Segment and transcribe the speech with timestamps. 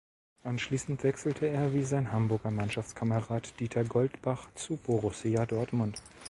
[0.43, 6.01] Anschließend wechselte er wie sein Hamburger Mannschaftskamerad Dieter Goldbach zu Borussia Dortmund.